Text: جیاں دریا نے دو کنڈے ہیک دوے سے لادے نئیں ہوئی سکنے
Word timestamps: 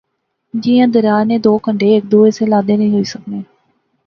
جیاں 0.61 0.87
دریا 0.93 1.19
نے 1.29 1.37
دو 1.45 1.53
کنڈے 1.63 1.87
ہیک 1.93 2.03
دوے 2.11 2.29
سے 2.37 2.43
لادے 2.51 2.75
نئیں 2.79 2.91
ہوئی 2.93 3.05
سکنے 3.13 3.39